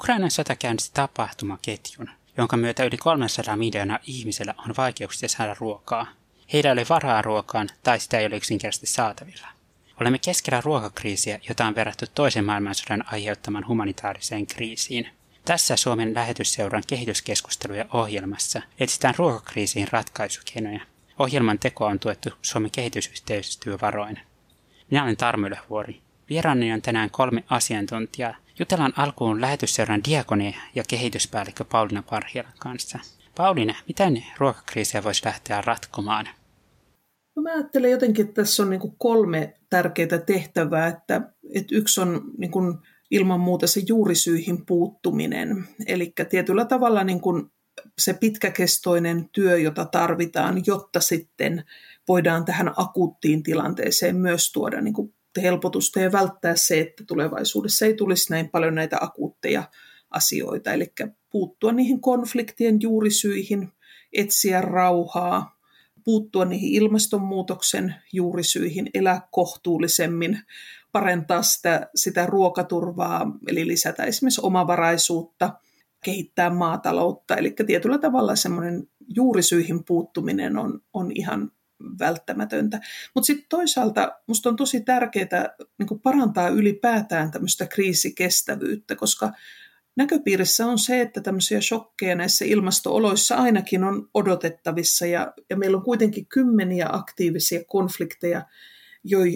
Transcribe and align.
Ukrainan 0.00 0.30
sota 0.30 0.56
käynnisti 0.56 0.90
tapahtumaketjun, 0.94 2.10
jonka 2.36 2.56
myötä 2.56 2.84
yli 2.84 2.96
300 2.96 3.56
miljoonaa 3.56 3.98
ihmisellä 4.06 4.54
on 4.58 4.74
vaikeuksia 4.76 5.28
saada 5.28 5.56
ruokaa. 5.58 6.06
Heillä 6.52 6.72
oli 6.72 6.84
varaa 6.88 7.22
ruokaan 7.22 7.68
tai 7.82 8.00
sitä 8.00 8.18
ei 8.18 8.26
ole 8.26 8.36
yksinkertaisesti 8.36 8.86
saatavilla. 8.86 9.46
Olemme 10.00 10.18
keskellä 10.18 10.60
ruokakriisiä, 10.64 11.40
jota 11.48 11.66
on 11.66 11.74
verrattu 11.74 12.06
toisen 12.14 12.44
maailmansodan 12.44 13.04
aiheuttaman 13.12 13.66
humanitaariseen 13.68 14.46
kriisiin. 14.46 15.08
Tässä 15.44 15.76
Suomen 15.76 16.14
lähetysseuran 16.14 16.82
kehityskeskusteluja 16.86 17.84
ohjelmassa 17.92 18.62
etsitään 18.78 19.14
ruokakriisiin 19.18 19.88
ratkaisukeinoja. 19.92 20.80
Ohjelman 21.18 21.58
tekoa 21.58 21.88
on 21.88 21.98
tuettu 21.98 22.30
Suomen 22.42 22.70
kehitysyhteistyövaroin. 22.70 24.20
Minä 24.90 25.04
olen 25.04 25.16
Tarmo. 25.16 25.46
Vieraani 26.30 26.72
on 26.72 26.82
tänään 26.82 27.10
kolme 27.10 27.44
asiantuntijaa. 27.50 28.34
Jutellaan 28.60 28.92
alkuun 28.96 29.40
lähetysseuran 29.40 30.04
diakoni 30.04 30.56
ja 30.74 30.82
kehityspäällikkö 30.88 31.64
Pauliina 31.64 32.02
Parhielan 32.10 32.52
kanssa. 32.58 32.98
Pauliina, 33.36 33.74
miten 33.88 34.24
ruokakriisiä 34.38 35.04
voisi 35.04 35.24
lähteä 35.24 35.60
ratkomaan? 35.60 36.28
No 37.36 37.42
mä 37.42 37.52
ajattelen 37.52 37.90
jotenkin, 37.90 38.26
että 38.26 38.42
tässä 38.42 38.62
on 38.62 38.70
niin 38.70 38.94
kolme 38.98 39.54
tärkeää 39.70 40.18
tehtävää. 40.26 40.86
Että, 40.86 41.20
että 41.54 41.74
yksi 41.76 42.00
on 42.00 42.22
niin 42.38 42.50
kuin 42.50 42.78
ilman 43.10 43.40
muuta 43.40 43.66
se 43.66 43.82
juurisyihin 43.88 44.66
puuttuminen. 44.66 45.68
Eli 45.86 46.12
tietyllä 46.30 46.64
tavalla 46.64 47.04
niin 47.04 47.20
kuin 47.20 47.52
se 47.98 48.14
pitkäkestoinen 48.14 49.28
työ, 49.32 49.58
jota 49.58 49.84
tarvitaan, 49.84 50.62
jotta 50.66 51.00
sitten 51.00 51.64
voidaan 52.08 52.44
tähän 52.44 52.72
akuuttiin 52.76 53.42
tilanteeseen 53.42 54.16
myös 54.16 54.52
tuoda 54.52 54.80
niin 54.80 54.94
kuin 54.94 55.14
helpotusta 55.36 56.00
ja 56.00 56.12
välttää 56.12 56.56
se, 56.56 56.80
että 56.80 57.04
tulevaisuudessa 57.04 57.86
ei 57.86 57.94
tulisi 57.94 58.32
näin 58.32 58.48
paljon 58.48 58.74
näitä 58.74 58.98
akuutteja 59.00 59.64
asioita. 60.10 60.72
Eli 60.72 60.92
puuttua 61.30 61.72
niihin 61.72 62.00
konfliktien 62.00 62.78
juurisyihin, 62.82 63.68
etsiä 64.12 64.60
rauhaa, 64.60 65.58
puuttua 66.04 66.44
niihin 66.44 66.72
ilmastonmuutoksen 66.82 67.94
juurisyihin, 68.12 68.90
elää 68.94 69.28
kohtuullisemmin, 69.30 70.38
parentaa 70.92 71.42
sitä, 71.42 71.90
sitä 71.94 72.26
ruokaturvaa, 72.26 73.38
eli 73.48 73.66
lisätä 73.66 74.04
esimerkiksi 74.04 74.40
omavaraisuutta, 74.44 75.52
kehittää 76.04 76.50
maataloutta. 76.50 77.36
Eli 77.36 77.54
tietyllä 77.66 77.98
tavalla 77.98 78.36
semmoinen 78.36 78.88
juurisyihin 79.16 79.84
puuttuminen 79.84 80.58
on, 80.58 80.82
on 80.94 81.12
ihan 81.14 81.52
välttämätöntä. 81.98 82.80
Mutta 83.14 83.26
sitten 83.26 83.46
toisaalta 83.48 84.12
minusta 84.26 84.48
on 84.48 84.56
tosi 84.56 84.80
tärkeää 84.80 85.54
niin 85.78 86.00
parantaa 86.02 86.48
ylipäätään 86.48 87.30
tämmöistä 87.30 87.66
kriisikestävyyttä, 87.66 88.96
koska 88.96 89.32
näköpiirissä 89.96 90.66
on 90.66 90.78
se, 90.78 91.00
että 91.00 91.20
tämmöisiä 91.20 91.60
shokkeja 91.60 92.14
näissä 92.14 92.44
ilmastooloissa 92.44 93.36
ainakin 93.36 93.84
on 93.84 94.08
odotettavissa 94.14 95.06
ja, 95.06 95.32
ja 95.50 95.56
meillä 95.56 95.76
on 95.76 95.84
kuitenkin 95.84 96.26
kymmeniä 96.26 96.86
aktiivisia 96.92 97.60
konflikteja, 97.64 98.42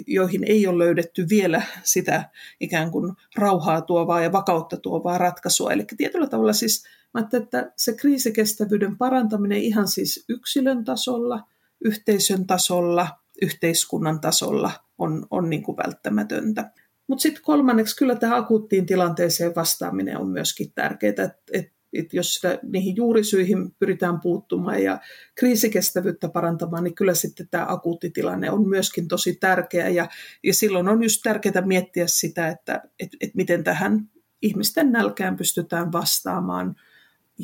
joihin 0.06 0.44
ei 0.44 0.66
ole 0.66 0.84
löydetty 0.84 1.26
vielä 1.28 1.62
sitä 1.82 2.30
ikään 2.60 2.90
kuin 2.90 3.12
rauhaa 3.36 3.80
tuovaa 3.80 4.20
ja 4.20 4.32
vakautta 4.32 4.76
tuovaa 4.76 5.18
ratkaisua. 5.18 5.72
Eli 5.72 5.84
tietyllä 5.96 6.26
tavalla 6.26 6.52
siis 6.52 6.84
mä 7.14 7.28
että 7.32 7.72
se 7.76 7.92
kriisikestävyyden 7.92 8.98
parantaminen 8.98 9.58
ihan 9.58 9.88
siis 9.88 10.24
yksilön 10.28 10.84
tasolla, 10.84 11.48
yhteisön 11.84 12.46
tasolla, 12.46 13.08
yhteiskunnan 13.42 14.20
tasolla 14.20 14.70
on, 14.98 15.26
on 15.30 15.50
niin 15.50 15.62
kuin 15.62 15.76
välttämätöntä. 15.76 16.70
Mutta 17.06 17.22
sitten 17.22 17.42
kolmanneksi 17.42 17.96
kyllä 17.96 18.14
tähän 18.14 18.38
akuuttiin 18.38 18.86
tilanteeseen 18.86 19.54
vastaaminen 19.54 20.18
on 20.18 20.28
myöskin 20.28 20.72
tärkeää, 20.74 21.10
että 21.10 21.30
et, 21.52 21.72
et 21.92 22.12
jos 22.12 22.34
sitä, 22.34 22.58
niihin 22.62 22.96
juurisyihin 22.96 23.74
pyritään 23.78 24.20
puuttumaan 24.20 24.82
ja 24.82 25.00
kriisikestävyyttä 25.34 26.28
parantamaan, 26.28 26.84
niin 26.84 26.94
kyllä 26.94 27.14
sitten 27.14 27.48
tämä 27.48 27.66
akuutti 27.68 28.10
tilanne 28.10 28.50
on 28.50 28.68
myöskin 28.68 29.08
tosi 29.08 29.34
tärkeä 29.34 29.88
ja, 29.88 30.08
ja 30.42 30.54
silloin 30.54 30.88
on 30.88 31.02
just 31.02 31.20
tärkeää 31.22 31.66
miettiä 31.66 32.06
sitä, 32.06 32.48
että 32.48 32.82
et, 33.00 33.10
et 33.20 33.34
miten 33.34 33.64
tähän 33.64 34.08
ihmisten 34.42 34.92
nälkään 34.92 35.36
pystytään 35.36 35.92
vastaamaan 35.92 36.76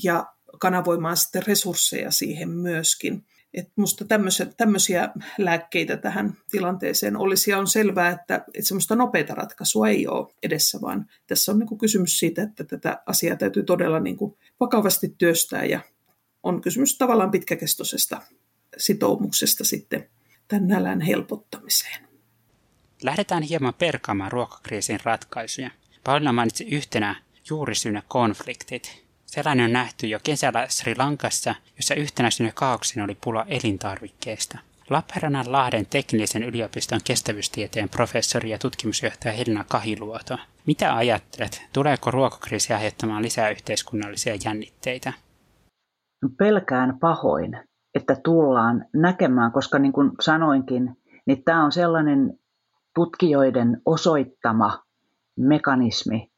ja 0.04 0.26
kanavoimaan 0.60 1.16
sitten 1.16 1.46
resursseja 1.46 2.10
siihen 2.10 2.50
myöskin. 2.50 3.24
Että 3.54 3.72
minusta 3.76 4.04
tämmöisiä 4.56 5.08
lääkkeitä 5.38 5.96
tähän 5.96 6.32
tilanteeseen 6.50 7.16
olisi 7.16 7.50
ja 7.50 7.58
on 7.58 7.66
selvää, 7.66 8.10
että, 8.10 8.34
että 8.34 8.68
semmoista 8.68 8.96
nopeita 8.96 9.34
ratkaisua 9.34 9.88
ei 9.88 10.06
ole 10.06 10.34
edessä, 10.42 10.78
vaan 10.80 11.06
tässä 11.26 11.52
on 11.52 11.58
niin 11.58 11.78
kysymys 11.78 12.18
siitä, 12.18 12.42
että 12.42 12.64
tätä 12.64 13.02
asiaa 13.06 13.36
täytyy 13.36 13.62
todella 13.62 14.00
niin 14.00 14.16
vakavasti 14.60 15.14
työstää 15.18 15.64
ja 15.64 15.80
on 16.42 16.60
kysymys 16.60 16.98
tavallaan 16.98 17.30
pitkäkestoisesta 17.30 18.22
sitoumuksesta 18.76 19.64
sitten 19.64 20.10
tämän 20.48 20.68
nälän 20.68 21.00
helpottamiseen. 21.00 22.08
Lähdetään 23.02 23.42
hieman 23.42 23.74
perkaamaan 23.74 24.32
ruokakriisin 24.32 25.00
ratkaisuja. 25.04 25.70
Paulina 26.04 26.32
mainitsi 26.32 26.64
yhtenä 26.64 27.22
juurisyynä 27.50 28.02
konfliktit. 28.08 29.09
Sellainen 29.30 29.64
on 29.64 29.72
nähty 29.72 30.06
jo 30.06 30.18
kesällä 30.22 30.66
Sri 30.68 30.94
Lankassa, 30.98 31.54
jossa 31.76 31.94
yhtenä 31.94 32.28
syynä 32.30 33.04
oli 33.04 33.16
pula 33.24 33.46
elintarvikkeista. 33.48 34.58
Lappeenrannan 34.90 35.52
Lahden 35.52 35.86
teknillisen 35.86 36.42
yliopiston 36.42 37.00
kestävyystieteen 37.04 37.88
professori 37.88 38.50
ja 38.50 38.58
tutkimusjohtaja 38.58 39.34
Helena 39.34 39.64
Kahiluoto. 39.68 40.38
Mitä 40.66 40.96
ajattelet, 40.96 41.62
tuleeko 41.72 42.10
ruokakriisi 42.10 42.72
aiheuttamaan 42.72 43.22
lisää 43.22 43.50
yhteiskunnallisia 43.50 44.34
jännitteitä? 44.44 45.12
Pelkään 46.38 46.98
pahoin, 46.98 47.60
että 47.94 48.16
tullaan 48.24 48.84
näkemään, 48.94 49.52
koska 49.52 49.78
niin 49.78 49.92
kuin 49.92 50.10
sanoinkin, 50.20 50.96
niin 51.26 51.44
tämä 51.44 51.64
on 51.64 51.72
sellainen 51.72 52.38
tutkijoiden 52.94 53.82
osoittama 53.84 54.84
mekanismi, 55.36 56.30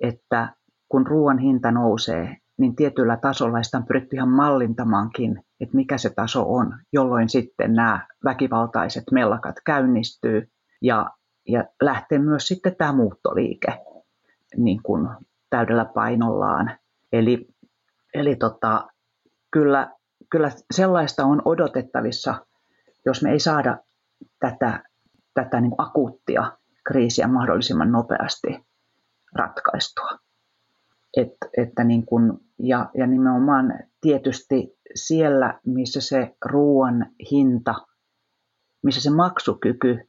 että 0.00 0.54
kun 0.90 1.06
ruoan 1.06 1.38
hinta 1.38 1.70
nousee, 1.70 2.36
niin 2.58 2.76
tietyllä 2.76 3.16
tasolla 3.16 3.62
sitä 3.62 3.78
on 3.78 3.86
pyritty 3.86 4.16
ihan 4.16 4.28
mallintamaankin, 4.28 5.44
että 5.60 5.76
mikä 5.76 5.98
se 5.98 6.10
taso 6.10 6.54
on, 6.54 6.78
jolloin 6.92 7.28
sitten 7.28 7.74
nämä 7.74 8.06
väkivaltaiset 8.24 9.04
mellakat 9.12 9.56
käynnistyy 9.66 10.50
ja, 10.82 11.10
ja 11.48 11.64
lähtee 11.82 12.18
myös 12.18 12.48
sitten 12.48 12.76
tämä 12.76 12.92
muuttoliike 12.92 13.78
niin 14.56 14.82
kuin 14.82 15.08
täydellä 15.50 15.84
painollaan. 15.84 16.78
Eli, 17.12 17.48
eli 18.14 18.36
tota, 18.36 18.88
kyllä, 19.50 19.92
kyllä 20.30 20.50
sellaista 20.70 21.24
on 21.24 21.42
odotettavissa, 21.44 22.46
jos 23.06 23.22
me 23.22 23.30
ei 23.30 23.40
saada 23.40 23.78
tätä, 24.40 24.82
tätä 25.34 25.60
niin 25.60 25.74
akuuttia 25.78 26.52
kriisiä 26.86 27.26
mahdollisimman 27.26 27.92
nopeasti 27.92 28.66
ratkaistua. 29.34 30.29
Et, 31.16 31.32
että 31.56 31.84
niin 31.84 32.06
kun, 32.06 32.40
ja, 32.58 32.90
ja 32.94 33.06
nimenomaan 33.06 33.74
tietysti 34.00 34.78
siellä, 34.94 35.60
missä 35.66 36.00
se 36.00 36.36
ruoan 36.44 37.06
hinta, 37.30 37.74
missä 38.82 39.00
se 39.00 39.10
maksukyky 39.10 40.08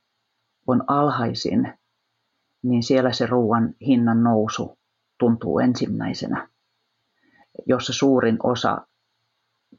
on 0.67 0.83
alhaisin, 0.87 1.73
niin 2.63 2.83
siellä 2.83 3.11
se 3.11 3.25
ruoan 3.25 3.73
hinnan 3.81 4.23
nousu 4.23 4.79
tuntuu 5.19 5.59
ensimmäisenä, 5.59 6.49
jossa 7.65 7.93
suurin 7.93 8.37
osa 8.43 8.87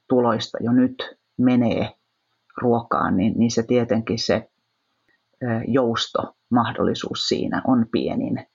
tuloista 0.08 0.58
jo 0.60 0.72
nyt 0.72 1.18
menee 1.36 1.94
ruokaan, 2.56 3.16
niin, 3.16 3.32
niin 3.38 3.50
se 3.50 3.62
tietenkin 3.62 4.18
se 4.18 4.50
joustomahdollisuus 5.66 7.28
siinä 7.28 7.62
on 7.66 7.86
pienin. 7.92 8.46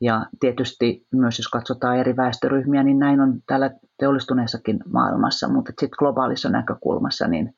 Ja 0.00 0.26
tietysti 0.40 1.06
myös 1.12 1.38
jos 1.38 1.48
katsotaan 1.48 1.98
eri 1.98 2.16
väestöryhmiä, 2.16 2.82
niin 2.82 2.98
näin 2.98 3.20
on 3.20 3.40
täällä 3.46 3.70
teollistuneessakin 3.98 4.78
maailmassa, 4.92 5.48
mutta 5.48 5.70
sitten 5.70 5.96
globaalissa 5.98 6.48
näkökulmassa, 6.48 7.28
niin, 7.28 7.56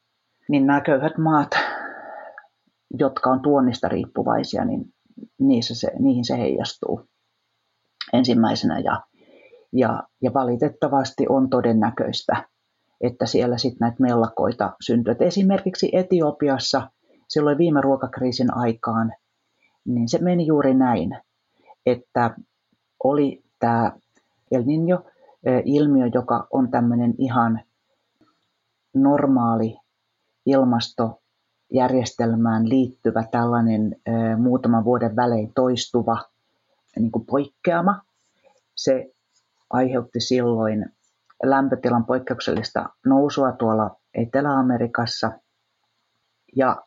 niin 0.48 0.66
nämä 0.66 0.80
köyhät 0.80 1.18
maat, 1.18 1.50
jotka 2.98 3.30
on 3.30 3.40
tuonnista 3.40 3.88
riippuvaisia, 3.88 4.64
niin 4.64 4.84
niissä 5.38 5.74
se, 5.74 5.92
niihin 5.98 6.24
se 6.24 6.38
heijastuu 6.38 7.08
ensimmäisenä. 8.12 8.78
Ja, 8.78 9.02
ja, 9.72 10.02
ja 10.22 10.34
valitettavasti 10.34 11.26
on 11.28 11.50
todennäköistä, 11.50 12.44
että 13.00 13.26
siellä 13.26 13.58
sitten 13.58 13.78
näitä 13.80 13.96
mellakoita 14.00 14.72
syntyy. 14.80 15.12
Et 15.12 15.22
esimerkiksi 15.22 15.90
Etiopiassa 15.92 16.90
silloin 17.28 17.58
viime 17.58 17.80
ruokakriisin 17.80 18.56
aikaan, 18.56 19.12
niin 19.84 20.08
se 20.08 20.18
meni 20.18 20.46
juuri 20.46 20.74
näin, 20.74 21.18
että 21.86 22.34
oli 23.04 23.44
tämä 23.58 23.92
El 24.50 24.62
Niño-ilmiö, 24.62 26.10
joka 26.14 26.46
on 26.50 26.70
tämmöinen 26.70 27.14
ihan 27.18 27.60
normaali 28.94 29.78
ilmastojärjestelmään 30.46 32.68
liittyvä 32.68 33.24
tällainen 33.30 33.96
muutaman 34.38 34.84
vuoden 34.84 35.16
välein 35.16 35.52
toistuva 35.54 36.18
niin 36.96 37.12
kuin 37.12 37.26
poikkeama. 37.26 38.02
Se 38.74 39.12
aiheutti 39.70 40.20
silloin 40.20 40.86
lämpötilan 41.42 42.04
poikkeuksellista 42.04 42.88
nousua 43.06 43.52
tuolla 43.52 43.96
Etelä-Amerikassa 44.14 45.32
ja 46.56 46.82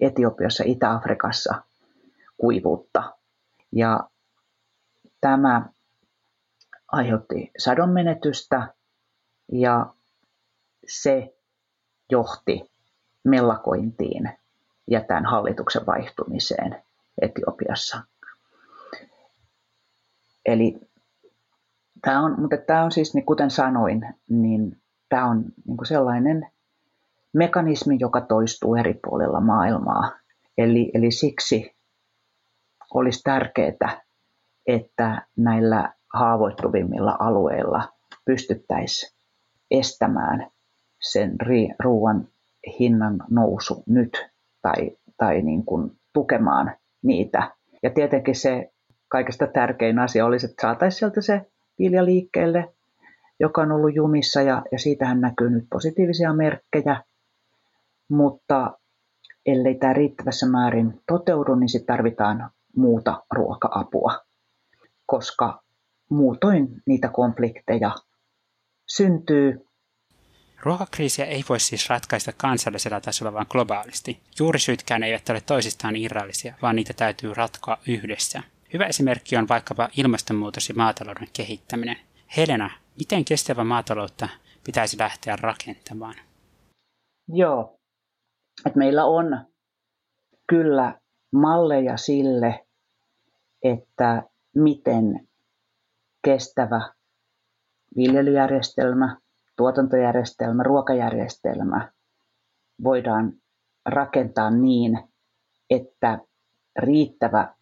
Etiopiassa, 0.00 0.64
Itä-Afrikassa 0.66 1.62
kuivuutta. 2.36 3.12
Ja 3.72 4.10
tämä 5.20 5.62
aiheutti 6.92 7.50
sadonmenetystä 7.58 8.74
ja 9.52 9.94
se 10.88 11.36
johti 12.10 12.70
mellakointiin 13.24 14.30
ja 14.90 15.00
tämän 15.04 15.26
hallituksen 15.26 15.86
vaihtumiseen 15.86 16.82
Etiopiassa. 17.22 18.02
Eli 20.46 20.80
tämä 22.00 22.20
on, 22.20 22.40
mutta 22.40 22.56
tämä 22.56 22.84
on 22.84 22.92
siis, 22.92 23.14
niin 23.14 23.26
kuten 23.26 23.50
sanoin, 23.50 24.14
niin 24.28 24.82
tämä 25.08 25.26
on 25.26 25.44
niin 25.66 25.76
kuin 25.76 25.86
sellainen 25.86 26.46
mekanismi, 27.32 27.96
joka 28.00 28.20
toistuu 28.20 28.74
eri 28.74 28.94
puolilla 29.04 29.40
maailmaa. 29.40 30.10
Eli, 30.58 30.90
eli 30.94 31.10
siksi 31.10 31.76
olisi 32.94 33.20
tärkeää, 33.22 34.02
että 34.68 35.26
näillä 35.36 35.92
haavoittuvimmilla 36.14 37.16
alueilla 37.20 37.88
pystyttäisiin 38.24 39.18
estämään 39.70 40.50
sen 41.00 41.36
ruoan 41.80 42.28
hinnan 42.78 43.24
nousu 43.30 43.82
nyt 43.86 44.26
tai, 44.62 44.96
tai 45.16 45.42
niin 45.42 45.64
kuin 45.64 45.92
tukemaan 46.12 46.76
niitä. 47.02 47.50
Ja 47.82 47.90
tietenkin 47.90 48.34
se 48.34 48.72
kaikista 49.08 49.46
tärkein 49.46 49.98
asia 49.98 50.26
olisi, 50.26 50.46
että 50.46 50.62
saataisiin 50.62 50.98
sieltä 50.98 51.20
se 51.20 51.46
vilja 51.78 52.04
liikkeelle, 52.04 52.74
joka 53.40 53.62
on 53.62 53.72
ollut 53.72 53.94
jumissa 53.94 54.42
ja, 54.42 54.62
ja 54.72 54.78
siitähän 54.78 55.20
näkyy 55.20 55.50
nyt 55.50 55.64
positiivisia 55.70 56.32
merkkejä. 56.32 57.02
Mutta 58.08 58.78
ellei 59.46 59.74
tämä 59.74 59.92
riittävässä 59.92 60.46
määrin 60.46 61.00
toteudu, 61.06 61.54
niin 61.54 61.68
sitten 61.68 61.96
tarvitaan 61.96 62.50
muuta 62.76 63.22
ruoka-apua, 63.30 64.27
koska 65.08 65.62
muutoin 66.10 66.68
niitä 66.86 67.08
konflikteja 67.08 67.90
syntyy. 68.88 69.64
Ruokakriisiä 70.60 71.24
ei 71.24 71.44
voi 71.48 71.60
siis 71.60 71.90
ratkaista 71.90 72.32
kansallisella 72.36 73.00
tasolla, 73.00 73.32
vaan 73.32 73.46
globaalisti. 73.48 74.20
Juurisyytkään 74.38 75.02
eivät 75.02 75.28
ole 75.28 75.40
toisistaan 75.40 75.96
irrallisia, 75.96 76.54
vaan 76.62 76.76
niitä 76.76 76.92
täytyy 76.94 77.34
ratkoa 77.34 77.78
yhdessä. 77.88 78.42
Hyvä 78.72 78.86
esimerkki 78.86 79.36
on 79.36 79.48
vaikkapa 79.48 79.88
ilmastonmuutos 79.96 80.68
ja 80.68 80.74
maatalouden 80.74 81.28
kehittäminen. 81.32 81.96
Helena, 82.36 82.70
miten 82.98 83.24
kestävä 83.24 83.64
maataloutta 83.64 84.28
pitäisi 84.64 84.98
lähteä 84.98 85.36
rakentamaan? 85.36 86.14
Joo, 87.28 87.78
että 88.66 88.78
meillä 88.78 89.04
on 89.04 89.46
kyllä 90.46 91.00
malleja 91.32 91.96
sille, 91.96 92.66
että 93.62 94.22
miten 94.58 95.28
kestävä 96.24 96.92
viljelyjärjestelmä, 97.96 99.16
tuotantojärjestelmä, 99.56 100.62
ruokajärjestelmä 100.62 101.92
voidaan 102.84 103.32
rakentaa 103.86 104.50
niin, 104.50 104.98
että 105.70 106.18
riittävä, 106.78 107.54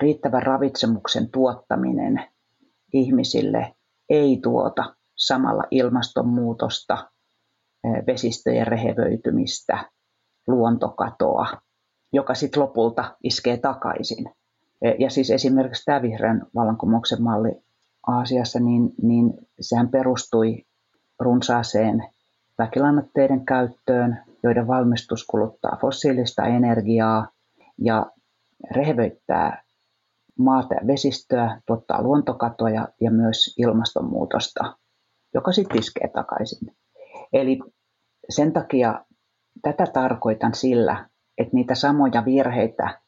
riittävä 0.00 0.40
ravitsemuksen 0.40 1.30
tuottaminen 1.30 2.28
ihmisille 2.92 3.74
ei 4.08 4.40
tuota 4.42 4.94
samalla 5.16 5.62
ilmastonmuutosta, 5.70 7.10
vesistöjen 8.06 8.66
rehevöitymistä, 8.66 9.90
luontokatoa, 10.46 11.46
joka 12.12 12.34
sitten 12.34 12.62
lopulta 12.62 13.16
iskee 13.22 13.56
takaisin. 13.56 14.30
Ja 14.98 15.10
siis 15.10 15.30
esimerkiksi 15.30 15.84
tämä 15.84 16.02
vihreän 16.02 16.46
vallankumouksen 16.54 17.22
malli 17.22 17.64
Aasiassa, 18.06 18.60
niin, 18.60 18.90
niin 19.02 19.32
sehän 19.60 19.88
perustui 19.88 20.64
runsaaseen 21.20 22.04
väkilannoitteiden 22.58 23.46
käyttöön, 23.46 24.18
joiden 24.42 24.66
valmistus 24.66 25.26
kuluttaa 25.26 25.78
fossiilista 25.80 26.44
energiaa 26.44 27.28
ja 27.78 28.06
rehevöittää 28.70 29.62
maata 30.38 30.74
ja 30.74 30.86
vesistöä, 30.86 31.60
tuottaa 31.66 32.02
luontokatoa 32.02 32.70
ja, 32.70 32.88
ja 33.00 33.10
myös 33.10 33.54
ilmastonmuutosta, 33.58 34.76
joka 35.34 35.52
sitten 35.52 35.78
iskee 35.78 36.08
takaisin. 36.08 36.76
Eli 37.32 37.58
sen 38.28 38.52
takia 38.52 39.04
tätä 39.62 39.86
tarkoitan 39.86 40.54
sillä, 40.54 41.08
että 41.38 41.56
niitä 41.56 41.74
samoja 41.74 42.24
virheitä, 42.24 43.00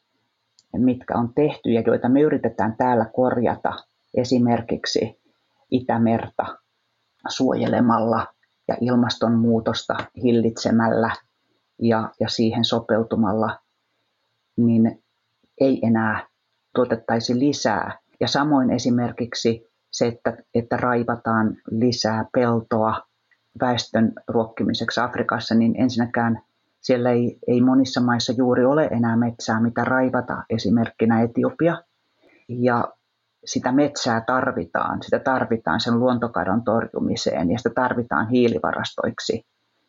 mitkä 0.77 1.17
on 1.17 1.33
tehty 1.33 1.71
ja 1.71 1.81
joita 1.85 2.09
me 2.09 2.21
yritetään 2.21 2.75
täällä 2.77 3.05
korjata, 3.05 3.73
esimerkiksi 4.17 5.21
Itämerta 5.71 6.45
suojelemalla 7.27 8.27
ja 8.67 8.77
ilmastonmuutosta 8.81 9.95
hillitsemällä 10.23 11.11
ja, 11.81 12.11
ja 12.19 12.29
siihen 12.29 12.65
sopeutumalla, 12.65 13.59
niin 14.57 15.03
ei 15.61 15.79
enää 15.83 16.27
tuotettaisi 16.75 17.39
lisää. 17.39 17.99
Ja 18.19 18.27
samoin 18.27 18.71
esimerkiksi 18.71 19.67
se, 19.91 20.07
että, 20.07 20.37
että 20.53 20.77
raivataan 20.77 21.57
lisää 21.71 22.25
peltoa 22.33 23.01
väestön 23.61 24.13
ruokkimiseksi 24.27 24.99
Afrikassa, 24.99 25.55
niin 25.55 25.81
ensinnäkään 25.81 26.41
siellä 26.87 27.09
ei, 27.09 27.39
ei 27.47 27.61
monissa 27.61 28.01
maissa 28.01 28.33
juuri 28.37 28.65
ole 28.65 28.85
enää 28.91 29.17
metsää, 29.17 29.61
mitä 29.61 29.83
raivata, 29.83 30.43
esimerkkinä 30.49 31.21
Etiopia. 31.21 31.83
Ja 32.49 32.93
sitä 33.45 33.71
metsää 33.71 34.21
tarvitaan, 34.27 35.03
sitä 35.03 35.19
tarvitaan 35.19 35.79
sen 35.79 35.99
luontokadon 35.99 36.63
torjumiseen 36.63 37.51
ja 37.51 37.57
sitä 37.57 37.69
tarvitaan 37.75 38.29
hiilivarastoiksi 38.29 39.41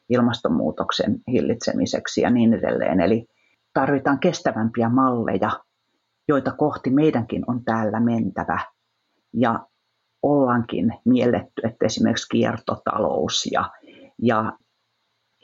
ilmastonmuutoksen 0.08 1.20
hillitsemiseksi 1.28 2.20
ja 2.20 2.30
niin 2.30 2.54
edelleen. 2.54 3.00
Eli 3.00 3.26
tarvitaan 3.74 4.18
kestävämpiä 4.18 4.88
malleja, 4.88 5.50
joita 6.28 6.52
kohti 6.52 6.90
meidänkin 6.90 7.44
on 7.46 7.64
täällä 7.64 8.00
mentävä. 8.00 8.58
Ja 9.32 9.66
ollaankin 10.22 10.94
mielletty, 11.04 11.62
että 11.64 11.86
esimerkiksi 11.86 12.28
kiertotalous 12.30 13.48
ja, 13.52 13.70
ja 14.22 14.52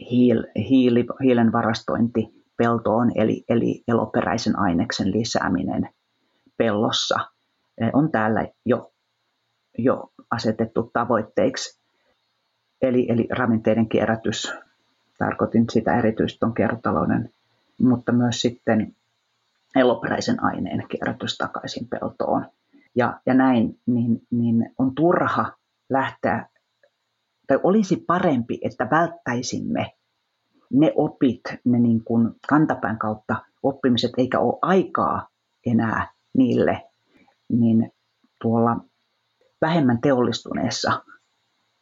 hiil, 0.01 0.45
hiili, 0.57 1.07
hiilen 1.23 1.53
varastointi 1.53 2.45
peltoon, 2.57 3.13
eli, 3.15 3.45
eli 3.49 3.83
eloperäisen 3.89 4.59
aineksen 4.59 5.13
lisääminen 5.13 5.89
pellossa, 6.57 7.19
eh, 7.81 7.91
on 7.93 8.11
täällä 8.11 8.49
jo, 8.67 8.93
jo 9.79 10.13
asetettu 10.31 10.91
tavoitteiksi. 10.93 11.81
Eli, 12.83 13.07
eli 13.09 13.29
ravinteiden 13.31 13.89
kierrätys, 13.89 14.53
tarkoitin 15.19 15.65
sitä 15.71 15.99
erityisesti 15.99 16.41
tuon 16.41 16.55
kiertotalouden, 16.55 17.31
mutta 17.81 18.13
myös 18.13 18.41
sitten 18.41 18.97
eloperäisen 19.77 20.45
aineen 20.45 20.87
kierrätys 20.89 21.39
takaisin 21.39 21.89
peltoon. 21.89 22.47
Ja, 22.97 23.21
ja 23.27 23.35
näin, 23.35 23.79
niin, 23.87 24.23
niin 24.31 24.75
on 24.79 24.95
turha 24.95 25.53
lähteä 25.91 26.47
tai 27.47 27.61
olisi 27.63 27.97
parempi, 27.97 28.59
että 28.63 28.89
välttäisimme 28.91 29.93
ne 30.73 30.93
opit, 30.97 31.41
ne 31.65 31.79
niin 31.79 32.05
kuin 32.05 32.31
kantapään 32.49 32.99
kautta 32.99 33.37
oppimiset, 33.63 34.11
eikä 34.19 34.41
ole 34.41 34.59
aikaa 34.63 35.29
enää 35.67 36.09
niille, 36.37 36.83
niin 37.49 37.93
tuolla 38.43 38.77
vähemmän 39.61 40.01
teollistuneessa 40.01 41.03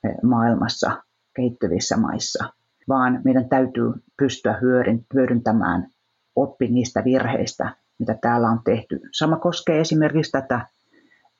eh, 0.04 0.14
maailmassa, 0.22 1.02
kehittyvissä 1.36 1.96
maissa, 1.96 2.52
vaan 2.88 3.20
meidän 3.24 3.48
täytyy 3.48 3.92
pystyä 4.16 4.58
hyödyntämään 5.14 5.86
oppi 6.36 6.68
niistä 6.68 7.04
virheistä, 7.04 7.76
mitä 7.98 8.18
täällä 8.20 8.48
on 8.48 8.60
tehty. 8.64 9.00
Sama 9.12 9.36
koskee 9.36 9.80
esimerkiksi 9.80 10.32
tätä 10.32 10.66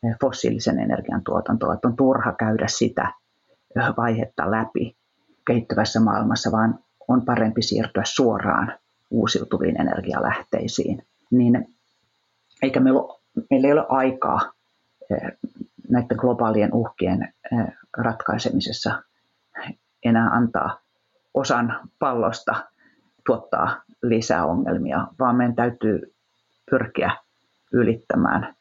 eh, 0.03 0.17
fossiilisen 0.21 0.79
energian 0.79 1.23
tuotantoa, 1.25 1.75
että 1.75 1.89
on 1.89 1.97
turha 1.97 2.33
käydä 2.33 2.67
sitä 2.69 3.13
vaihetta 3.97 4.51
läpi 4.51 4.97
kehittyvässä 5.47 6.01
maailmassa, 6.01 6.53
vaan 6.53 6.79
on 7.09 7.25
parempi 7.25 7.63
siirtyä 7.63 8.03
suoraan 8.07 8.79
uusiutuviin 9.11 9.81
energialähteisiin. 9.81 11.07
Niin, 11.31 11.77
eikä 12.63 12.81
meillä, 12.81 13.01
meillä 13.51 13.67
ei 13.67 13.73
ole 13.73 13.87
aikaa 13.89 14.41
näiden 15.89 16.17
globaalien 16.17 16.75
uhkien 16.75 17.35
ratkaisemisessa 17.97 19.03
enää 20.05 20.31
antaa 20.31 20.79
osan 21.35 21.81
pallosta 21.99 22.55
tuottaa 23.27 23.83
lisää 24.03 24.47
ongelmia, 24.47 25.07
vaan 25.19 25.37
meidän 25.37 25.57
täytyy 25.57 26.15
pyrkiä 26.71 27.17
ylittämään 27.73 28.55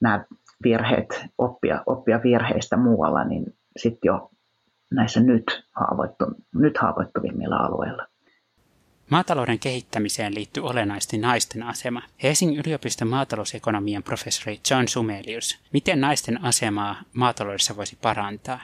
nämä 0.00 0.24
virheet, 0.62 1.24
oppia, 1.38 1.82
oppia 1.86 2.20
virheistä 2.22 2.76
muualla, 2.76 3.24
niin 3.24 3.56
sitten 3.76 4.08
jo 4.08 4.30
näissä 4.90 5.20
nyt, 5.20 5.44
haavoittu, 5.72 6.24
nyt 6.54 6.78
haavoittuvimmilla 6.78 7.56
alueilla. 7.56 8.06
Maatalouden 9.10 9.58
kehittämiseen 9.58 10.34
liittyy 10.34 10.64
olennaisesti 10.64 11.18
naisten 11.18 11.62
asema. 11.62 12.02
Helsingin 12.22 12.60
yliopiston 12.60 13.08
maatalousekonomian 13.08 14.02
professori 14.02 14.60
John 14.70 14.88
Sumelius. 14.88 15.58
Miten 15.72 16.00
naisten 16.00 16.44
asemaa 16.44 17.02
maataloudessa 17.12 17.76
voisi 17.76 17.98
parantaa? 18.02 18.60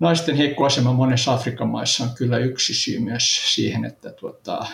Naisten 0.00 0.36
heikko 0.36 0.64
asema 0.64 0.92
monessa 0.92 1.32
Afrikan 1.32 1.68
maissa 1.68 2.04
on 2.04 2.10
kyllä 2.18 2.38
yksi 2.38 2.74
syy 2.74 3.00
myös 3.00 3.54
siihen, 3.54 3.84
että, 3.84 4.10
tuota, 4.10 4.66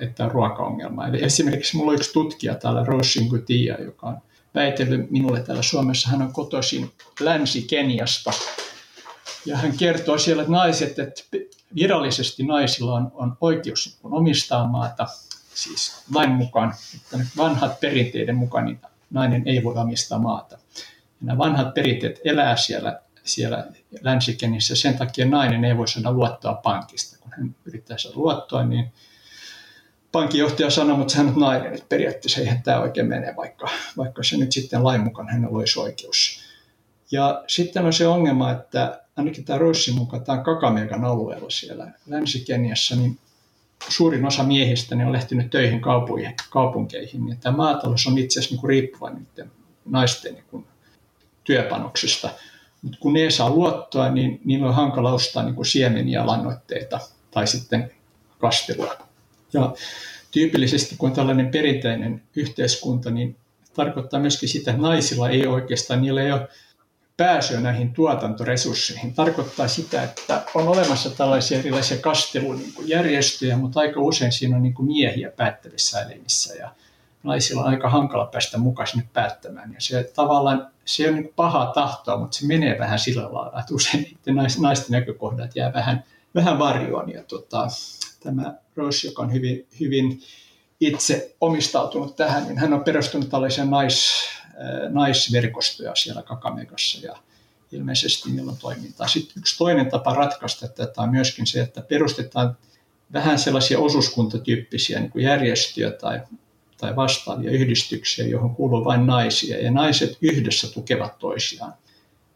että 0.00 0.24
on 0.24 0.30
ruokaongelma. 0.30 1.06
Eli 1.06 1.24
esimerkiksi 1.24 1.76
minulla 1.76 1.92
on 1.92 1.96
yksi 1.96 2.12
tutkija 2.12 2.54
täällä, 2.54 2.84
Rossin 2.84 3.26
Gutia, 3.26 3.80
joka 3.80 4.06
on 4.06 4.16
väitellyt 4.54 5.10
minulle 5.10 5.40
täällä 5.40 5.62
Suomessa. 5.62 6.10
Hän 6.10 6.22
on 6.22 6.32
kotoisin 6.32 6.90
Länsi-Keniasta. 7.20 8.30
Ja 9.46 9.56
hän 9.56 9.76
kertoo 9.76 10.18
siellä, 10.18 10.42
että 10.42 10.52
naiset, 10.52 10.98
että 10.98 11.22
virallisesti 11.74 12.42
naisilla 12.42 12.94
on, 12.94 13.12
on 13.14 13.36
oikeus 13.40 13.98
omistaa 14.02 14.66
maata, 14.66 15.06
siis 15.54 16.02
lain 16.14 16.30
mukaan, 16.30 16.74
että 16.94 17.26
vanhat 17.36 17.80
perinteiden 17.80 18.34
mukaan 18.34 18.64
niin 18.64 18.80
nainen 19.10 19.42
ei 19.46 19.64
voi 19.64 19.74
omistaa 19.74 20.18
maata. 20.18 20.58
Ja 21.20 21.26
nämä 21.26 21.38
vanhat 21.38 21.74
perinteet 21.74 22.20
elää 22.24 22.56
siellä, 22.56 23.00
siellä 23.24 23.66
länsikenissä, 24.00 24.76
sen 24.76 24.98
takia 24.98 25.26
nainen 25.26 25.64
ei 25.64 25.76
voi 25.76 25.88
saada 25.88 26.12
luottoa 26.12 26.54
pankista. 26.54 27.18
Kun 27.20 27.32
hän 27.36 27.56
yrittää 27.64 27.98
saada 27.98 28.16
luottoa, 28.16 28.64
niin 28.64 28.92
pankinjohtaja 30.12 30.70
sanoi, 30.70 30.96
mutta 30.96 31.16
hän 31.16 31.28
on 31.28 31.40
nainen, 31.40 31.74
että 31.74 31.86
periaatteessa 31.88 32.40
eihän 32.40 32.62
tämä 32.62 32.80
oikein 32.80 33.06
mene, 33.06 33.34
vaikka, 33.36 33.68
vaikka 33.96 34.22
se 34.22 34.36
nyt 34.36 34.52
sitten 34.52 34.84
lain 34.84 35.00
mukaan 35.00 35.28
hänellä 35.28 35.56
olisi 35.56 35.80
oikeus. 35.80 36.43
Ja 37.14 37.44
sitten 37.46 37.86
on 37.86 37.92
se 37.92 38.06
ongelma, 38.06 38.50
että 38.50 39.00
ainakin 39.16 39.44
tämä 39.44 39.58
Rossin 39.58 39.94
mukaan, 39.94 40.24
tämä 40.24 40.38
Kakamegan 40.38 41.04
alueella 41.04 41.50
siellä 41.50 41.92
Länsi-Keniassa, 42.06 42.96
niin 42.96 43.18
suurin 43.88 44.26
osa 44.26 44.42
miehistä 44.42 44.94
niin 44.94 45.06
on 45.06 45.12
lähtenyt 45.12 45.50
töihin 45.50 45.80
kaupunkeihin. 46.50 47.28
Ja 47.28 47.36
tämä 47.40 47.56
maatalous 47.56 48.06
on 48.06 48.18
itse 48.18 48.40
asiassa 48.40 48.54
niin 48.54 48.68
riippuvainen 48.68 49.26
naisten 49.84 50.34
niin 50.34 50.66
työpanoksesta. 51.44 52.30
Mutta 52.82 52.98
kun 53.00 53.12
ne 53.12 53.20
ei 53.20 53.30
saa 53.30 53.50
luottoa, 53.50 54.10
niin 54.10 54.40
niillä 54.44 54.68
on 54.68 54.74
hankala 54.74 55.12
ostaa 55.12 55.42
niin 55.42 55.54
kuin 55.54 55.66
siemeniä, 55.66 56.26
lannoitteita 56.26 57.00
tai 57.30 57.46
sitten 57.46 57.90
kastelua. 58.38 58.96
Ja 59.52 59.74
tyypillisesti, 60.30 60.96
kun 60.98 61.08
on 61.08 61.16
tällainen 61.16 61.48
perinteinen 61.48 62.22
yhteiskunta, 62.36 63.10
niin 63.10 63.36
tarkoittaa 63.74 64.20
myöskin 64.20 64.48
sitä, 64.48 64.70
että 64.70 64.82
naisilla 64.82 65.28
ei 65.28 65.46
oikeastaan, 65.46 66.02
niillä 66.02 66.22
ei 66.22 66.32
ole 66.32 66.48
pääsyä 67.16 67.60
näihin 67.60 67.92
tuotantoresursseihin. 67.92 69.14
Tarkoittaa 69.14 69.68
sitä, 69.68 70.02
että 70.02 70.42
on 70.54 70.68
olemassa 70.68 71.10
tällaisia 71.10 71.58
erilaisia 71.58 71.98
kastelujärjestöjä, 71.98 73.56
mutta 73.56 73.80
aika 73.80 74.00
usein 74.00 74.32
siinä 74.32 74.56
on 74.56 74.62
niin 74.62 74.74
kuin 74.74 74.86
miehiä 74.86 75.30
päättävissä 75.30 76.02
elimissä 76.02 76.54
ja 76.54 76.70
naisilla 77.22 77.62
on 77.62 77.68
aika 77.68 77.90
hankala 77.90 78.26
päästä 78.26 78.58
mukaan 78.58 78.86
sinne 78.86 79.08
päättämään. 79.12 79.72
Ja 79.72 79.80
se 79.80 80.10
tavallaan, 80.14 80.70
se 80.84 81.08
on 81.08 81.14
niin 81.14 81.32
pahaa 81.36 81.66
tahtoa, 81.66 82.16
mutta 82.16 82.38
se 82.38 82.46
menee 82.46 82.78
vähän 82.78 82.98
sillä 82.98 83.22
lailla, 83.22 83.60
että 83.60 83.74
usein 83.74 84.18
naisten 84.58 84.92
näkökohdat 84.92 85.56
jää 85.56 85.72
vähän, 85.72 86.04
vähän 86.34 86.58
varjoon. 86.58 87.12
Ja 87.12 87.22
tota, 87.22 87.68
tämä 88.22 88.54
Rose, 88.76 89.08
joka 89.08 89.22
on 89.22 89.32
hyvin, 89.32 89.66
hyvin 89.80 90.20
itse 90.80 91.34
omistautunut 91.40 92.16
tähän, 92.16 92.44
niin 92.44 92.58
hän 92.58 92.72
on 92.72 92.84
perustunut 92.84 93.30
tällaisen 93.30 93.70
nais, 93.70 94.12
naisverkostoja 94.90 95.94
siellä 95.94 96.22
Kakamegassa 96.22 97.06
ja 97.06 97.16
ilmeisesti 97.72 98.30
niillä 98.30 98.50
on 98.50 98.58
toimintaa. 98.58 99.08
Sitten 99.08 99.34
yksi 99.40 99.58
toinen 99.58 99.90
tapa 99.90 100.14
ratkaista 100.14 100.68
tätä 100.68 101.02
on 101.02 101.10
myöskin 101.10 101.46
se, 101.46 101.60
että 101.60 101.80
perustetaan 101.80 102.56
vähän 103.12 103.38
sellaisia 103.38 103.78
osuuskuntatyyppisiä 103.78 105.00
niin 105.00 105.10
kuin 105.10 105.24
järjestöjä 105.24 105.90
tai, 105.90 106.20
tai 106.78 106.96
vastaavia 106.96 107.50
yhdistyksiä, 107.50 108.26
johon 108.26 108.54
kuuluu 108.54 108.84
vain 108.84 109.06
naisia, 109.06 109.62
ja 109.62 109.70
naiset 109.70 110.18
yhdessä 110.22 110.72
tukevat 110.72 111.18
toisiaan. 111.18 111.74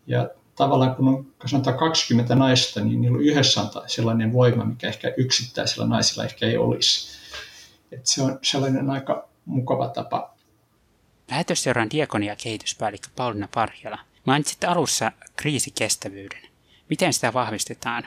Ja 0.06 0.28
tavallaan 0.56 0.96
kun 0.96 1.08
on 1.08 1.26
sanotaan 1.46 1.78
20 1.78 2.34
naista, 2.34 2.80
niin 2.80 3.00
niillä 3.00 3.16
on 3.16 3.24
yhdessä 3.24 3.60
on 3.60 3.70
sellainen 3.86 4.32
voima, 4.32 4.64
mikä 4.64 4.88
ehkä 4.88 5.12
yksittäisellä 5.16 5.86
naisilla 5.86 6.24
ehkä 6.24 6.46
ei 6.46 6.56
olisi. 6.56 7.18
Et 7.92 8.06
se 8.06 8.22
on 8.22 8.38
sellainen 8.42 8.90
aika 8.90 9.28
mukava 9.44 9.88
tapa 9.88 10.37
Lähetysseuran 11.30 11.90
diakonia 11.90 12.36
kehityspäällikkö 12.36 13.08
Paulina 13.16 13.48
Parjala. 13.54 13.98
Mainitsit 14.24 14.64
alussa 14.64 15.12
kriisikestävyyden. 15.36 16.42
Miten 16.90 17.12
sitä 17.12 17.32
vahvistetaan? 17.32 18.06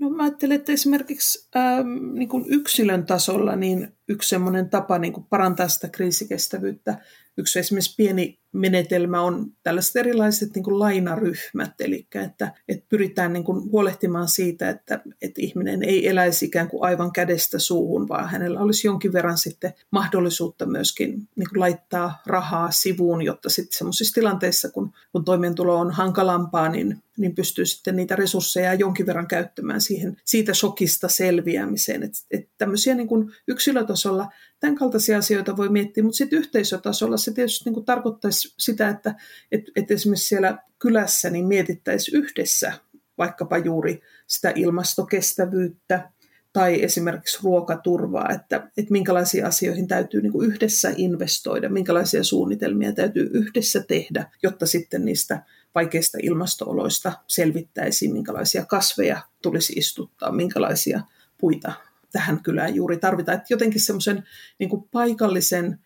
No 0.00 0.10
mä 0.10 0.22
ajattelen, 0.22 0.56
että 0.56 0.72
esimerkiksi 0.72 1.48
ähm, 1.56 2.14
niin 2.14 2.28
kuin 2.28 2.44
yksilön 2.48 3.06
tasolla 3.06 3.56
niin 3.56 3.96
yksi 4.08 4.28
semmoinen 4.28 4.70
tapa 4.70 4.98
niin 4.98 5.12
kuin 5.12 5.26
parantaa 5.26 5.68
sitä 5.68 5.88
kriisikestävyyttä, 5.88 6.98
yksi 7.38 7.58
esimerkiksi 7.58 7.94
pieni 7.96 8.40
menetelmä 8.52 9.20
on 9.20 9.52
tällaiset 9.62 9.96
erilaiset 9.96 10.54
niin 10.54 10.62
kuin 10.62 10.78
lainaryhmät, 10.78 11.80
eli 11.80 12.06
että, 12.14 12.52
että 12.68 12.86
pyritään 12.88 13.32
niin 13.32 13.44
kuin 13.44 13.70
huolehtimaan 13.70 14.28
siitä, 14.28 14.68
että, 14.70 15.00
että 15.22 15.40
ihminen 15.42 15.82
ei 15.82 16.08
eläisi 16.08 16.46
ikään 16.46 16.68
kuin 16.68 16.84
aivan 16.84 17.12
kädestä 17.12 17.58
suuhun, 17.58 18.08
vaan 18.08 18.28
hänellä 18.28 18.60
olisi 18.60 18.86
jonkin 18.86 19.12
verran 19.12 19.38
sitten 19.38 19.74
mahdollisuutta 19.90 20.66
myöskin 20.66 21.10
niin 21.10 21.48
kuin 21.48 21.60
laittaa 21.60 22.22
rahaa 22.26 22.70
sivuun, 22.70 23.22
jotta 23.22 23.50
sitten 23.50 23.78
sellaisissa 23.78 24.14
tilanteissa, 24.14 24.70
kun, 24.70 24.92
kun 25.12 25.24
toimeentulo 25.24 25.78
on 25.78 25.90
hankalampaa, 25.90 26.68
niin, 26.68 27.02
niin 27.18 27.34
pystyy 27.34 27.66
sitten 27.66 27.96
niitä 27.96 28.16
resursseja 28.16 28.74
jonkin 28.74 29.06
verran 29.06 29.26
käyttämään 29.26 29.80
siihen, 29.80 30.16
siitä 30.24 30.54
shokista 30.54 31.08
selviämiseen. 31.08 32.02
Että 32.02 32.18
että 32.30 32.50
tämmöisiä 32.58 32.94
niin 32.94 33.08
kuin 33.08 33.32
yksilötasolla 33.48 34.28
tämän 34.60 34.76
kaltaisia 34.76 35.18
asioita 35.18 35.56
voi 35.56 35.68
miettiä, 35.68 36.04
mutta 36.04 36.16
sitten 36.16 36.38
yhteisötasolla 36.38 37.16
se 37.16 37.32
tietysti 37.32 37.64
niin 37.64 37.74
kuin 37.74 37.86
tarkoittaisi 37.86 38.37
sitä, 38.58 38.88
että 38.88 39.14
et, 39.52 39.62
et 39.76 39.90
esimerkiksi 39.90 40.28
siellä 40.28 40.58
kylässä 40.78 41.30
niin 41.30 41.46
mietittäisiin 41.46 42.22
yhdessä 42.22 42.72
vaikkapa 43.18 43.58
juuri 43.58 44.00
sitä 44.26 44.52
ilmastokestävyyttä 44.54 46.10
tai 46.52 46.82
esimerkiksi 46.82 47.38
ruokaturvaa, 47.42 48.30
että, 48.30 48.56
että 48.76 48.92
minkälaisiin 48.92 49.46
asioihin 49.46 49.88
täytyy 49.88 50.22
niin 50.22 50.32
kuin 50.32 50.50
yhdessä 50.50 50.92
investoida, 50.96 51.68
minkälaisia 51.68 52.24
suunnitelmia 52.24 52.92
täytyy 52.92 53.30
yhdessä 53.32 53.82
tehdä, 53.88 54.30
jotta 54.42 54.66
sitten 54.66 55.04
niistä 55.04 55.42
vaikeista 55.74 56.18
ilmastooloista 56.22 57.12
selvittäisiin, 57.26 58.12
minkälaisia 58.12 58.64
kasveja 58.64 59.20
tulisi 59.42 59.72
istuttaa, 59.72 60.32
minkälaisia 60.32 61.00
puita 61.38 61.72
tähän 62.12 62.42
kylään 62.42 62.74
juuri 62.74 62.96
tarvitaan. 62.96 63.38
Että 63.38 63.54
jotenkin 63.54 63.80
semmoisen 63.80 64.24
niin 64.58 64.70
paikallisen 64.92 65.78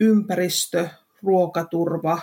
ympäristö, 0.00 0.88
ruokaturva, 1.22 2.20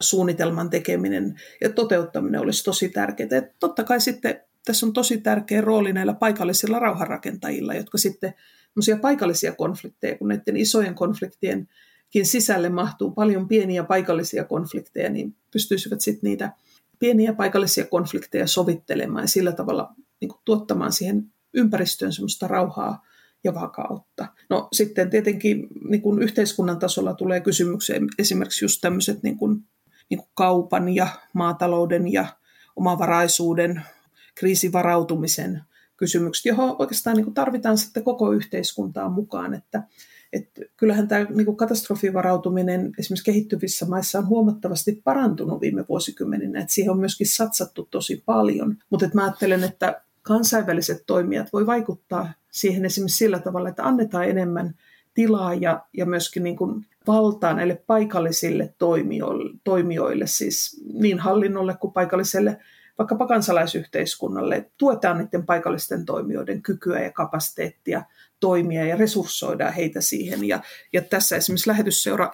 suunnitelman 0.00 0.70
tekeminen 0.70 1.40
ja 1.60 1.72
toteuttaminen 1.72 2.40
olisi 2.40 2.64
tosi 2.64 2.88
tärkeää. 2.88 3.28
Et 3.32 3.52
totta 3.58 3.84
kai 3.84 4.00
sitten 4.00 4.40
tässä 4.64 4.86
on 4.86 4.92
tosi 4.92 5.18
tärkeä 5.18 5.60
rooli 5.60 5.92
näillä 5.92 6.14
paikallisilla 6.14 6.78
rauhanrakentajilla, 6.78 7.74
jotka 7.74 7.98
sitten 7.98 8.34
paikallisia 9.00 9.52
konflikteja, 9.52 10.18
kun 10.18 10.28
näiden 10.28 10.56
isojen 10.56 10.94
konfliktienkin 10.94 12.26
sisälle 12.26 12.68
mahtuu 12.68 13.10
paljon 13.10 13.48
pieniä 13.48 13.84
paikallisia 13.84 14.44
konflikteja, 14.44 15.10
niin 15.10 15.34
pystyisivät 15.50 16.00
sitten 16.00 16.30
niitä 16.30 16.52
pieniä 16.98 17.32
paikallisia 17.32 17.84
konflikteja 17.86 18.46
sovittelemaan 18.46 19.24
ja 19.24 19.28
sillä 19.28 19.52
tavalla 19.52 19.94
niin 20.20 20.28
kuin 20.28 20.40
tuottamaan 20.44 20.92
siihen 20.92 21.32
ympäristöön 21.54 22.12
semmoista 22.12 22.48
rauhaa 22.48 23.06
ja 23.44 23.54
vakautta. 23.54 24.26
No 24.50 24.68
sitten 24.72 25.10
tietenkin 25.10 25.68
niin 25.88 26.02
kuin 26.02 26.22
yhteiskunnan 26.22 26.78
tasolla 26.78 27.14
tulee 27.14 27.40
kysymykseen 27.40 28.08
esimerkiksi 28.18 28.64
just 28.64 28.80
tämmöiset 28.80 29.22
niin 29.22 29.38
kuin, 29.38 29.64
niin 30.10 30.18
kuin 30.18 30.30
kaupan 30.34 30.88
ja 30.88 31.08
maatalouden 31.32 32.12
ja 32.12 32.26
omavaraisuuden, 32.76 33.82
kriisivarautumisen 34.34 35.62
kysymykset, 35.96 36.44
johon 36.44 36.76
oikeastaan 36.78 37.16
niin 37.16 37.24
kuin 37.24 37.34
tarvitaan 37.34 37.78
sitten 37.78 38.04
koko 38.04 38.32
yhteiskuntaa 38.32 39.08
mukaan, 39.08 39.54
että 39.54 39.82
että 40.32 40.62
kyllähän 40.76 41.08
tämä 41.08 41.24
niin 41.24 41.56
katastrofivarautuminen 41.56 42.92
esimerkiksi 42.98 43.24
kehittyvissä 43.24 43.86
maissa 43.86 44.18
on 44.18 44.28
huomattavasti 44.28 45.00
parantunut 45.04 45.60
viime 45.60 45.84
vuosikymmeninä, 45.88 46.60
että 46.60 46.72
siihen 46.72 46.90
on 46.90 47.00
myöskin 47.00 47.26
satsattu 47.26 47.88
tosi 47.90 48.22
paljon. 48.26 48.76
Mutta 48.90 49.10
mä 49.14 49.24
ajattelen, 49.24 49.64
että 49.64 50.00
kansainväliset 50.22 51.02
toimijat 51.06 51.52
voi 51.52 51.66
vaikuttaa 51.66 52.32
siihen 52.52 52.84
esimerkiksi 52.84 53.18
sillä 53.18 53.38
tavalla, 53.38 53.68
että 53.68 53.84
annetaan 53.84 54.28
enemmän 54.28 54.74
tilaa 55.18 55.54
ja, 55.54 55.86
ja 55.92 56.06
myöskin 56.06 56.42
niin 56.42 56.56
kuin 56.56 56.86
valtaa 57.06 57.54
näille 57.54 57.82
paikallisille 57.86 58.74
toimijoille, 58.78 59.58
toimijoille, 59.64 60.26
siis 60.26 60.80
niin 60.92 61.18
hallinnolle 61.18 61.76
kuin 61.80 61.92
paikalliselle 61.92 62.58
vaikkapa 62.98 63.26
kansalaisyhteiskunnalle, 63.26 64.70
tuetaan 64.76 65.18
niiden 65.18 65.46
paikallisten 65.46 66.04
toimijoiden 66.04 66.62
kykyä 66.62 67.00
ja 67.00 67.12
kapasiteettia 67.12 68.04
toimia 68.40 68.84
ja 68.84 68.96
resurssoidaan 68.96 69.72
heitä 69.72 70.00
siihen. 70.00 70.44
Ja, 70.44 70.62
ja 70.92 71.02
tässä 71.02 71.36
esimerkiksi 71.36 71.68
lähetysseura 71.68 72.32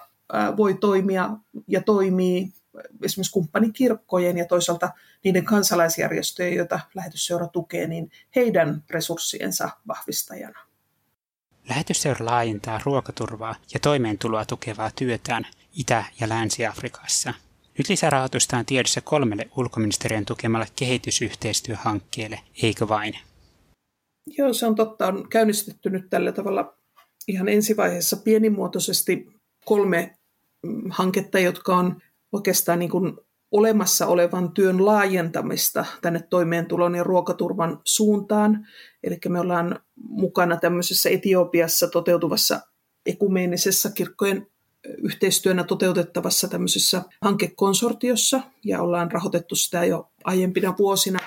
voi 0.57 0.73
toimia 0.73 1.29
ja 1.67 1.81
toimii 1.81 2.53
esimerkiksi 3.03 3.33
kumppanikirkkojen 3.33 4.37
ja 4.37 4.45
toisaalta 4.45 4.89
niiden 5.23 5.45
kansalaisjärjestöjen, 5.45 6.53
joita 6.53 6.79
lähetysseura 6.95 7.47
tukee, 7.47 7.87
niin 7.87 8.11
heidän 8.35 8.83
resurssiensa 8.89 9.69
vahvistajana. 9.87 10.64
Lähetysseura 11.69 12.25
laajentaa 12.25 12.81
ruokaturvaa 12.83 13.55
ja 13.73 13.79
toimeentuloa 13.79 14.45
tukevaa 14.45 14.91
työtään 14.95 15.47
Itä- 15.73 16.05
ja 16.19 16.29
Länsi-Afrikassa. 16.29 17.33
Nyt 17.77 17.89
lisärahoitusta 17.89 18.57
on 18.57 18.65
tiedossa 18.65 19.01
kolmelle 19.01 19.49
ulkoministeriön 19.57 20.25
tukemalle 20.25 20.67
kehitysyhteistyöhankkeelle, 20.75 22.39
eikö 22.63 22.87
vain? 22.87 23.17
Joo, 24.37 24.53
se 24.53 24.65
on 24.65 24.75
totta. 24.75 25.07
On 25.07 25.29
käynnistetty 25.29 25.89
nyt 25.89 26.09
tällä 26.09 26.31
tavalla 26.31 26.77
ihan 27.27 27.49
ensivaiheessa 27.49 28.17
pienimuotoisesti 28.17 29.27
kolme 29.65 30.15
mm, 30.63 30.81
hanketta, 30.89 31.39
jotka 31.39 31.77
on 31.77 32.01
oikeastaan 32.31 32.79
niin 32.79 32.91
kuin 32.91 33.17
olemassa 33.55 34.07
olevan 34.07 34.51
työn 34.51 34.85
laajentamista 34.85 35.85
tänne 36.01 36.23
toimeentulon 36.29 36.95
ja 36.95 37.03
ruokaturvan 37.03 37.81
suuntaan. 37.83 38.67
Eli 39.03 39.19
me 39.29 39.39
ollaan 39.39 39.79
mukana 39.95 40.57
tämmöisessä 40.57 41.09
Etiopiassa 41.09 41.87
toteutuvassa 41.87 42.61
ekumeenisessa 43.05 43.91
kirkkojen 43.91 44.47
yhteistyönä 44.97 45.63
toteutettavassa 45.63 46.47
tämmöisessä 46.47 47.01
hankekonsortiossa 47.21 48.41
ja 48.65 48.81
ollaan 48.81 49.11
rahoitettu 49.11 49.55
sitä 49.55 49.85
jo 49.85 50.11
aiempina 50.23 50.75
vuosina. 50.79 51.19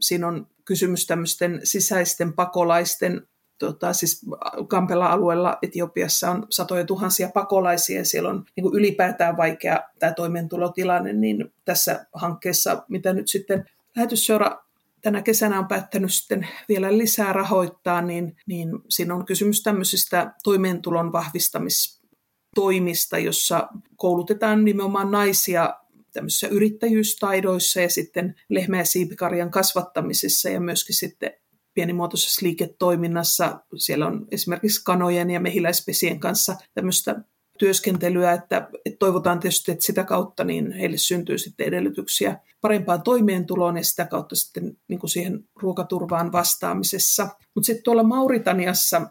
Siinä 0.00 0.28
on 0.28 0.46
kysymys 0.64 1.06
tämmöisten 1.06 1.60
sisäisten 1.64 2.32
pakolaisten 2.32 3.26
tota, 3.58 3.92
siis 3.92 4.26
Kampela-alueella 4.68 5.58
Etiopiassa 5.62 6.30
on 6.30 6.46
satoja 6.50 6.84
tuhansia 6.84 7.30
pakolaisia 7.34 8.04
siellä 8.04 8.30
on 8.30 8.44
niin 8.56 8.62
kuin 8.62 8.74
ylipäätään 8.74 9.36
vaikea 9.36 9.80
tämä 9.98 10.12
toimeentulotilanne, 10.12 11.12
niin 11.12 11.52
tässä 11.64 12.06
hankkeessa, 12.12 12.84
mitä 12.88 13.12
nyt 13.12 13.28
sitten 13.28 13.70
lähetysseura 13.96 14.64
tänä 15.02 15.22
kesänä 15.22 15.58
on 15.58 15.68
päättänyt 15.68 16.14
sitten 16.14 16.48
vielä 16.68 16.98
lisää 16.98 17.32
rahoittaa, 17.32 18.02
niin, 18.02 18.36
niin 18.46 18.68
siinä 18.88 19.14
on 19.14 19.26
kysymys 19.26 19.62
tämmöisistä 19.62 20.34
toimeentulon 20.44 21.12
vahvistamistoimista, 21.12 23.18
jossa 23.18 23.68
koulutetaan 23.96 24.64
nimenomaan 24.64 25.10
naisia 25.10 25.74
tämmöisissä 26.12 26.48
yrittäjyystaidoissa 26.48 27.80
ja 27.80 27.90
sitten 27.90 28.34
lehmä- 28.48 28.78
ja 28.78 28.84
siipikarjan 28.84 29.50
kasvattamisessa 29.50 30.48
ja 30.48 30.60
myöskin 30.60 30.94
sitten 30.94 31.30
pienimuotoisessa 31.78 32.46
liiketoiminnassa. 32.46 33.60
Siellä 33.76 34.06
on 34.06 34.26
esimerkiksi 34.30 34.84
kanojen 34.84 35.30
ja 35.30 35.40
mehiläispesien 35.40 36.20
kanssa 36.20 36.56
tämmöistä 36.74 37.20
työskentelyä, 37.58 38.32
että, 38.32 38.68
että 38.84 38.98
toivotaan 38.98 39.40
tietysti, 39.40 39.72
että 39.72 39.84
sitä 39.84 40.04
kautta 40.04 40.44
niin 40.44 40.72
heille 40.72 40.96
syntyy 40.96 41.38
sitten 41.38 41.66
edellytyksiä 41.66 42.38
parempaan 42.60 43.02
toimeentuloon 43.02 43.76
ja 43.76 43.84
sitä 43.84 44.06
kautta 44.06 44.36
sitten 44.36 44.76
niin 44.88 45.00
kuin 45.00 45.10
siihen 45.10 45.44
ruokaturvaan 45.62 46.32
vastaamisessa. 46.32 47.28
Mutta 47.54 47.66
sitten 47.66 47.84
tuolla 47.84 48.02
Mauritaniassa 48.02 49.10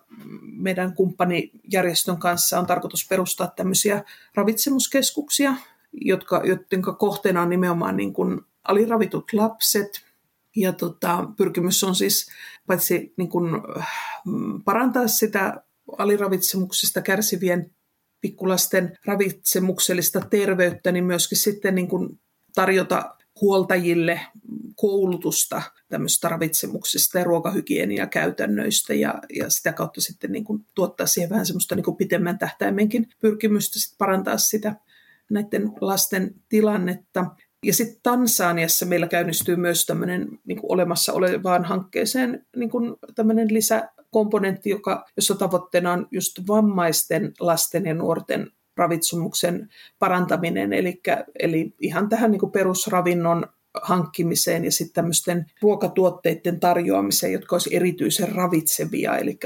meidän 0.57 0.93
kumppanijärjestön 0.93 2.17
kanssa 2.17 2.59
on 2.59 2.65
tarkoitus 2.65 3.07
perustaa 3.09 3.47
tämmöisiä 3.55 4.03
ravitsemuskeskuksia, 4.35 5.55
jotka, 5.91 6.41
joiden 6.45 6.81
kohteena 6.97 7.41
on 7.41 7.49
nimenomaan 7.49 7.97
niin 7.97 8.13
kuin 8.13 8.41
aliravitut 8.67 9.33
lapset, 9.33 10.06
ja 10.57 10.73
tota, 10.73 11.27
pyrkimys 11.37 11.83
on 11.83 11.95
siis 11.95 12.27
paitsi 12.67 13.13
niin 13.17 13.29
kuin, 13.29 13.51
mm, 14.25 14.63
parantaa 14.63 15.07
sitä 15.07 15.63
aliravitsemuksesta 15.97 17.01
kärsivien 17.01 17.71
pikkulasten 18.21 18.97
ravitsemuksellista 19.05 20.19
terveyttä, 20.19 20.91
niin 20.91 21.05
myöskin 21.05 21.37
sitten 21.37 21.75
niin 21.75 21.87
kuin 21.87 22.19
tarjota 22.55 23.15
huoltajille 23.41 24.21
koulutusta 24.75 25.61
tämmöistä 25.89 26.29
ravitsemuksesta 26.29 27.19
ja 27.19 27.23
ruokahygieniakäytännöistä 27.23 28.93
ja, 28.93 29.21
ja 29.35 29.49
sitä 29.49 29.73
kautta 29.73 30.01
sitten 30.01 30.31
niin 30.31 30.43
kuin 30.43 30.65
tuottaa 30.75 31.07
siihen 31.07 31.29
vähän 31.29 31.45
semmoista 31.45 31.75
niin 31.75 31.83
kuin 31.83 31.97
pitemmän 31.97 32.39
tähtäimenkin 32.39 33.09
pyrkimystä 33.19 33.79
sit 33.79 33.97
parantaa 33.97 34.37
sitä 34.37 34.75
näiden 35.29 35.71
lasten 35.81 36.35
tilannetta. 36.49 37.25
Ja 37.67 37.73
sitten 37.73 37.99
Tansaniassa 38.03 38.85
meillä 38.85 39.07
käynnistyy 39.07 39.55
myös 39.55 39.85
tämmöinen 39.85 40.39
niin 40.45 40.59
olemassa 40.63 41.13
olevaan 41.13 41.65
hankkeeseen 41.65 42.45
niin 42.55 42.69
tämmöinen 43.15 43.53
lisäkomponentti, 43.53 44.69
joka, 44.69 45.05
jossa 45.15 45.35
tavoitteena 45.35 45.91
on 45.91 46.07
just 46.11 46.39
vammaisten 46.47 47.33
lasten 47.39 47.85
ja 47.85 47.93
nuorten 47.93 48.51
ravitsumuksen 48.77 49.69
parantaminen, 49.99 50.73
eli, 50.73 51.01
eli 51.39 51.75
ihan 51.79 52.09
tähän 52.09 52.31
niin 52.31 52.51
perusravinnon 52.51 53.47
hankkimiseen 53.81 54.65
ja 54.65 54.71
sitten 54.71 54.93
tämmöisten 54.93 55.45
ruokatuotteiden 55.61 56.59
tarjoamiseen, 56.59 57.33
jotka 57.33 57.55
olisi 57.55 57.75
erityisen 57.75 58.35
ravitsevia. 58.35 59.17
Eli 59.17 59.39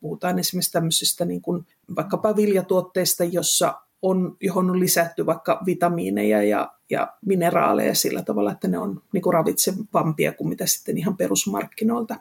puhutaan 0.00 0.38
esimerkiksi 0.38 0.72
tämmöisistä 0.72 1.24
niin 1.24 1.42
kuin 1.42 1.66
vaikkapa 1.96 2.36
viljatuotteista, 2.36 3.24
jossa 3.24 3.74
on, 4.06 4.36
johon 4.40 4.70
on 4.70 4.80
lisätty 4.80 5.26
vaikka 5.26 5.62
vitamiineja 5.66 6.42
ja, 6.42 6.72
ja 6.90 7.14
mineraaleja 7.26 7.94
sillä 7.94 8.22
tavalla, 8.22 8.52
että 8.52 8.68
ne 8.68 8.78
on 8.78 9.02
niin 9.12 9.22
ravitsevampia 9.32 10.32
kuin 10.32 10.48
mitä 10.48 10.66
sitten 10.66 10.98
ihan 10.98 11.16
perusmarkkinoilta. 11.16 12.16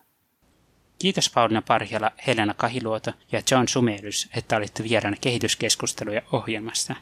Kiitos 1.00 1.30
Pauliina 1.30 1.62
Parjala, 1.62 2.12
Helena 2.28 2.54
Kahiluoto 2.54 3.12
ja 3.32 3.42
John 3.52 3.68
Sumelys, 3.68 4.30
että 4.36 4.58
olitte 4.58 4.84
vieraana 4.84 5.18
kehityskeskusteluja 5.22 6.22
ohjelmassa. 6.32 6.96